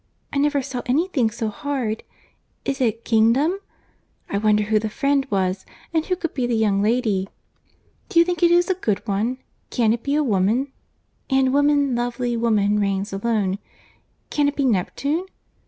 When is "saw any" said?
0.63-1.09